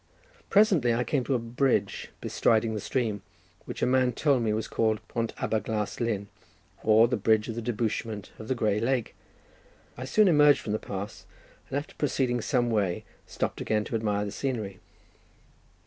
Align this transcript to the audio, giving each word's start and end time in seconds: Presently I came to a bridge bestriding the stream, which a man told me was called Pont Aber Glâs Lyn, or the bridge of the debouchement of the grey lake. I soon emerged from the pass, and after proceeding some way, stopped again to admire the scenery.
Presently 0.49 0.95
I 0.95 1.03
came 1.03 1.23
to 1.25 1.35
a 1.35 1.37
bridge 1.37 2.09
bestriding 2.21 2.73
the 2.73 2.79
stream, 2.79 3.21
which 3.65 3.83
a 3.83 3.85
man 3.85 4.13
told 4.13 4.41
me 4.41 4.51
was 4.51 4.67
called 4.67 4.99
Pont 5.07 5.31
Aber 5.37 5.59
Glâs 5.59 5.99
Lyn, 5.99 6.27
or 6.81 7.07
the 7.07 7.15
bridge 7.17 7.47
of 7.47 7.53
the 7.53 7.61
debouchement 7.61 8.31
of 8.39 8.47
the 8.47 8.55
grey 8.55 8.79
lake. 8.79 9.13
I 9.99 10.05
soon 10.05 10.27
emerged 10.27 10.61
from 10.61 10.73
the 10.73 10.79
pass, 10.79 11.27
and 11.69 11.77
after 11.77 11.93
proceeding 11.93 12.41
some 12.41 12.71
way, 12.71 13.03
stopped 13.27 13.61
again 13.61 13.83
to 13.83 13.95
admire 13.95 14.25
the 14.25 14.31
scenery. 14.31 14.79